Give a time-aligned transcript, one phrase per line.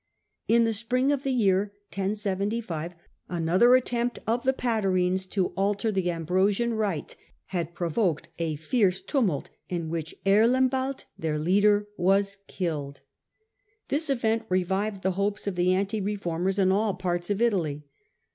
[0.47, 2.95] In the spring of the year 1075
[3.29, 7.15] another attempt of the Patarines to alter the Ambrosian Rite
[7.53, 13.01] had provoked a fierce tumult, in which Erlembald, their leader, was killed.
[13.89, 17.83] This event revived the hopes of the anti reformers in all parts of Italy.